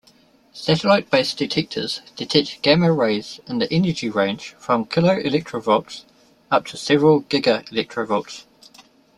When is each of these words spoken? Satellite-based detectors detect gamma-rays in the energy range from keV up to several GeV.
Satellite-based 0.53 1.37
detectors 1.37 2.01
detect 2.15 2.63
gamma-rays 2.63 3.39
in 3.45 3.59
the 3.59 3.71
energy 3.71 4.09
range 4.09 4.55
from 4.57 4.85
keV 4.85 6.05
up 6.49 6.65
to 6.65 6.75
several 6.75 7.19
GeV. 7.21 8.43